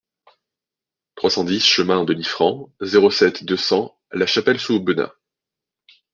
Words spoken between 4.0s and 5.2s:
Lachapelle-sous-Aubenas